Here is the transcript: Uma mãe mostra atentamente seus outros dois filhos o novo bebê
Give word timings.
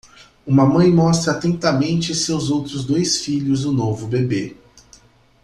Uma 0.47 0.65
mãe 0.65 0.91
mostra 0.91 1.31
atentamente 1.31 2.15
seus 2.15 2.49
outros 2.49 2.83
dois 2.83 3.23
filhos 3.23 3.65
o 3.65 3.71
novo 3.71 4.07
bebê 4.07 4.57